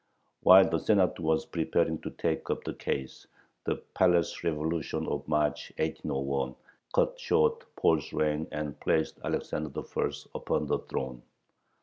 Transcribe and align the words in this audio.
While 0.41 0.67
the 0.67 0.79
Senate 0.79 1.19
was 1.19 1.45
preparing 1.45 2.01
to 2.01 2.09
take 2.09 2.49
up 2.49 2.63
the 2.63 2.73
case, 2.73 3.27
the 3.65 3.75
palace 3.93 4.43
revolution 4.43 5.05
of 5.05 5.27
March, 5.27 5.71
1801, 5.77 6.55
cut 6.95 7.19
short 7.19 7.63
Paul's 7.75 8.11
reign, 8.11 8.47
and 8.51 8.79
placed 8.79 9.19
Alexander 9.23 9.79
I. 9.81 10.11
upon 10.33 10.65
the 10.65 10.79
throne. 10.89 11.21